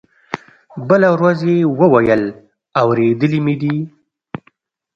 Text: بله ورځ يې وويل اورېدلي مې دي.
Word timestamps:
بله 0.87 1.09
ورځ 1.15 1.39
يې 1.51 1.57
وويل 1.79 2.23
اورېدلي 2.81 3.39
مې 3.45 3.55
دي. 3.61 3.75